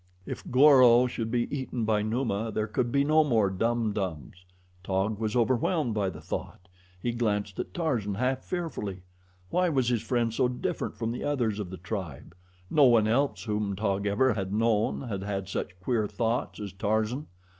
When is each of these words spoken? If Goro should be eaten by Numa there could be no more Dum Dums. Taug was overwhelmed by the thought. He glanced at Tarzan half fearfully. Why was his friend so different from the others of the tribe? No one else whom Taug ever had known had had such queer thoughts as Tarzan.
If 0.25 0.41
Goro 0.49 1.05
should 1.05 1.29
be 1.29 1.47
eaten 1.55 1.85
by 1.85 2.01
Numa 2.01 2.51
there 2.51 2.65
could 2.65 2.91
be 2.91 3.03
no 3.03 3.23
more 3.23 3.51
Dum 3.51 3.93
Dums. 3.93 4.33
Taug 4.83 5.19
was 5.19 5.35
overwhelmed 5.35 5.93
by 5.93 6.09
the 6.09 6.19
thought. 6.19 6.67
He 6.99 7.11
glanced 7.11 7.59
at 7.59 7.71
Tarzan 7.71 8.15
half 8.15 8.39
fearfully. 8.43 9.03
Why 9.51 9.69
was 9.69 9.89
his 9.89 10.01
friend 10.01 10.33
so 10.33 10.47
different 10.47 10.97
from 10.97 11.11
the 11.11 11.23
others 11.23 11.59
of 11.59 11.69
the 11.69 11.77
tribe? 11.77 12.33
No 12.67 12.85
one 12.85 13.07
else 13.07 13.43
whom 13.43 13.75
Taug 13.75 14.07
ever 14.07 14.33
had 14.33 14.51
known 14.51 15.01
had 15.01 15.21
had 15.21 15.47
such 15.47 15.79
queer 15.79 16.07
thoughts 16.07 16.59
as 16.59 16.73
Tarzan. 16.73 17.27